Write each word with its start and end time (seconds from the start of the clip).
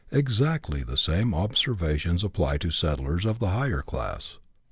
Exactly 0.11 0.81
the 0.81 0.97
same 0.97 1.31
observations 1.35 2.23
apply 2.23 2.57
to 2.57 2.71
settlers 2.71 3.23
of 3.23 3.37
the 3.37 3.49
higher 3.49 3.83
class. 3.83 4.39